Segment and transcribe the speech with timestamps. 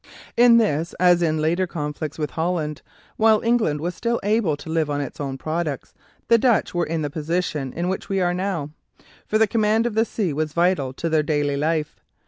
[0.35, 2.81] In this, as in the later conflicts with Holland,
[3.17, 5.93] while England was still able to live on its own products,
[6.27, 8.71] the Dutch were in the position in which we are now,
[9.27, 11.99] for the command of the sea was vital to their daily life.